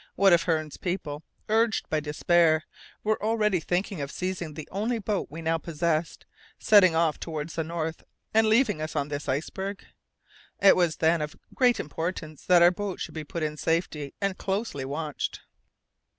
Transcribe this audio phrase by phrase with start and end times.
[0.15, 2.65] What if Hearne's people, urged by despair,
[3.03, 6.25] were already thinking of seizing the only boat we now possessed,
[6.57, 8.01] setting off towards the north,
[8.33, 9.85] and leaving us on this iceberg?
[10.59, 14.39] It was, then, of great importance that our boat should be put in safety and
[14.39, 15.41] closely watched.